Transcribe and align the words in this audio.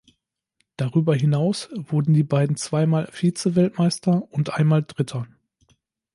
Darüber 0.77 1.13
hinaus 1.15 1.69
wurden 1.75 2.15
die 2.15 2.23
beiden 2.23 2.55
zweimal 2.57 3.07
Vizeweltmeister 3.11 4.27
und 4.31 4.49
einmal 4.51 4.81
Dritter. 4.81 5.27